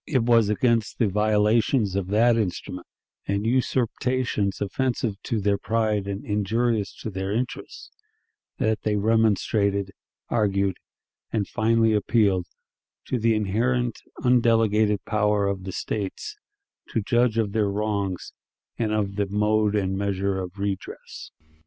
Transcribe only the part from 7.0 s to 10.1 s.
to their interests, that they remonstrated,